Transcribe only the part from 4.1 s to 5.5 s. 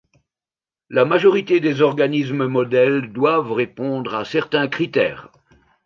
à certains critères.